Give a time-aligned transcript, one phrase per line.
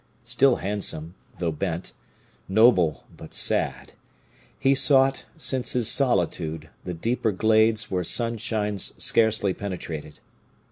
[0.25, 1.93] Still handsome, though bent,
[2.49, 3.93] noble, but sad,
[4.57, 10.19] he sought, since his solitude, the deeper glades where sunshine scarcely penetrated.